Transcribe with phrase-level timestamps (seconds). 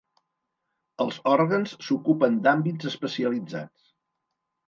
[1.03, 3.93] Els òrgans s'ocupen d'àmbits especialitzats.